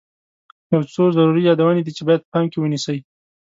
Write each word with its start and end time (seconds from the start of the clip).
یو 0.73 0.81
څو 0.93 1.03
ضروري 1.15 1.41
یادونې 1.49 1.81
دي 1.83 1.91
چې 1.97 2.03
باید 2.07 2.21
په 2.23 2.29
پام 2.33 2.45
کې 2.51 2.57
ونیسئ. 2.59 2.97